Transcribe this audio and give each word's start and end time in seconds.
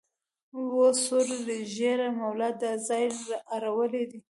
وه 0.75 0.89
سور 1.05 1.27
ږیریه 1.73 2.07
مولا 2.17 2.49
دا 2.61 2.71
ځای 2.87 3.05
د 3.25 3.27
اړولو 3.55 4.01
دی 4.11 4.19